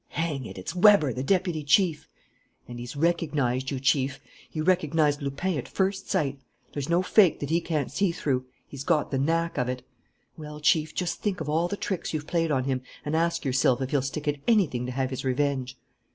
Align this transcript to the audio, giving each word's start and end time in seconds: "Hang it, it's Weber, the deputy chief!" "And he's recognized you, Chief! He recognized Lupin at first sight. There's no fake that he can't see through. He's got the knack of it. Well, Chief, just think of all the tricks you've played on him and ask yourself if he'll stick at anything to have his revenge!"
"Hang 0.07 0.47
it, 0.47 0.57
it's 0.57 0.73
Weber, 0.73 1.13
the 1.13 1.21
deputy 1.21 1.63
chief!" 1.63 2.07
"And 2.67 2.79
he's 2.79 2.95
recognized 2.95 3.69
you, 3.69 3.79
Chief! 3.79 4.19
He 4.49 4.59
recognized 4.59 5.21
Lupin 5.21 5.59
at 5.59 5.67
first 5.67 6.09
sight. 6.09 6.39
There's 6.73 6.89
no 6.89 7.03
fake 7.03 7.39
that 7.39 7.51
he 7.51 7.61
can't 7.61 7.91
see 7.91 8.11
through. 8.11 8.47
He's 8.67 8.83
got 8.83 9.11
the 9.11 9.19
knack 9.19 9.59
of 9.59 9.69
it. 9.69 9.87
Well, 10.35 10.59
Chief, 10.59 10.95
just 10.95 11.21
think 11.21 11.39
of 11.39 11.49
all 11.49 11.67
the 11.67 11.77
tricks 11.77 12.15
you've 12.15 12.25
played 12.25 12.49
on 12.49 12.63
him 12.63 12.81
and 13.05 13.15
ask 13.15 13.45
yourself 13.45 13.79
if 13.79 13.91
he'll 13.91 14.01
stick 14.01 14.27
at 14.27 14.39
anything 14.47 14.87
to 14.87 14.91
have 14.91 15.11
his 15.11 15.23
revenge!" 15.23 15.77